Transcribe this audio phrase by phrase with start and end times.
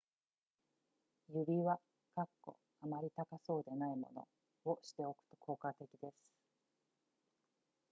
[1.29, 1.79] 指輪
[2.15, 4.27] あまり高そうでないもの
[4.73, 6.15] をしておくと効果的です